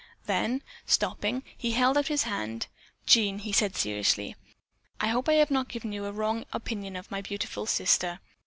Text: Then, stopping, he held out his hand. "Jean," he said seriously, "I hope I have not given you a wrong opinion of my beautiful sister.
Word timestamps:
Then, 0.25 0.63
stopping, 0.87 1.43
he 1.55 1.73
held 1.73 1.95
out 1.95 2.07
his 2.07 2.23
hand. 2.23 2.65
"Jean," 3.05 3.37
he 3.37 3.51
said 3.51 3.75
seriously, 3.75 4.35
"I 4.99 5.09
hope 5.09 5.29
I 5.29 5.33
have 5.33 5.51
not 5.51 5.67
given 5.67 5.91
you 5.91 6.05
a 6.05 6.11
wrong 6.11 6.45
opinion 6.51 6.95
of 6.95 7.11
my 7.11 7.21
beautiful 7.21 7.67
sister. 7.67 8.19